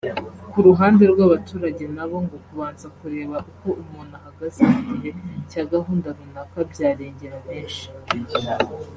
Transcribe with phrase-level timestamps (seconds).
[0.51, 5.11] Ku ruhande rw’Abaturage nabo ngo kubanza kureba uko umuntu ahagaze mu gihe
[5.49, 7.85] cya gahunda runaka byarengera benshi